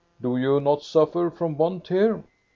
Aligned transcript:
Do 0.19 0.35
you 0.35 0.59
not 0.59 0.81
suffer 0.81 1.29
from 1.29 1.57
want 1.57 1.87
here?" 1.89 2.23